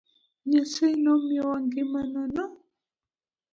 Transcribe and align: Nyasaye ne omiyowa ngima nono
Nyasaye 0.49 0.95
ne 0.99 1.09
omiyowa 1.17 1.57
ngima 1.65 1.99
nono 2.11 2.43